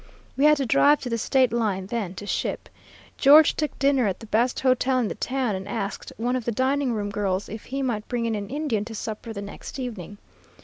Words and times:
We 0.35 0.45
had 0.45 0.57
to 0.57 0.65
drive 0.65 0.99
to 1.01 1.11
the 1.11 1.19
State 1.19 1.53
line, 1.53 1.85
then, 1.85 2.15
to 2.15 2.25
ship. 2.25 2.69
George 3.19 3.53
took 3.55 3.77
dinner 3.77 4.07
at 4.07 4.19
the 4.19 4.25
best 4.25 4.61
hotel 4.61 4.97
in 4.97 5.07
the 5.09 5.13
town, 5.13 5.53
and 5.53 5.67
asked 5.67 6.11
one 6.17 6.35
of 6.35 6.45
the 6.45 6.51
dining 6.51 6.91
room 6.93 7.11
girls 7.11 7.47
if 7.47 7.65
he 7.65 7.83
might 7.83 8.07
bring 8.07 8.25
in 8.25 8.33
an 8.33 8.49
Indian 8.49 8.83
to 8.85 8.95
supper 8.95 9.31
the 9.31 9.43
next 9.43 9.77
evening. 9.77 10.17